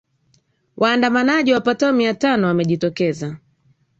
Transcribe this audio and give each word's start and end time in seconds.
waandamanaji 0.77 1.53
wapatao 1.53 1.91
mia 1.93 2.13
tano 2.13 2.47
wamejitokeza 2.47 3.37